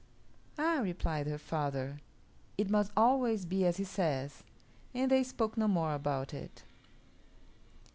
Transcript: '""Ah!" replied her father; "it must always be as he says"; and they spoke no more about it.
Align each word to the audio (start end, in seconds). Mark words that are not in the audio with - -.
'""Ah!" 0.57 0.79
replied 0.81 1.27
her 1.27 1.37
father; 1.37 1.99
"it 2.57 2.71
must 2.71 2.91
always 2.97 3.45
be 3.45 3.63
as 3.67 3.77
he 3.77 3.83
says"; 3.83 4.41
and 4.95 5.11
they 5.11 5.21
spoke 5.23 5.55
no 5.55 5.67
more 5.67 5.93
about 5.93 6.33
it. 6.33 6.63